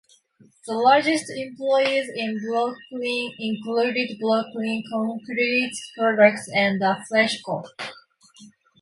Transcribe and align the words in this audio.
The 0.65 0.73
largest 0.73 1.25
employers 1.29 2.09
in 2.15 2.35
Brooklin 2.43 3.29
include 3.37 3.93
Brooklin 4.19 4.81
Concrete 4.91 5.73
Products 5.95 6.47
and 6.55 6.81
a 6.81 7.03
FreshCo. 7.13 7.63